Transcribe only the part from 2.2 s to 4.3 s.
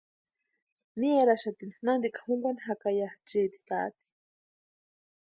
junkwani jaka ya chiti taati.